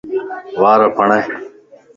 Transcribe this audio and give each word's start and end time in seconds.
وار 0.61 0.81
ڦڙائي. 0.95 1.23